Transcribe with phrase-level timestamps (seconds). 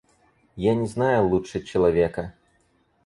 [0.55, 2.33] Я не знаю лучше человека.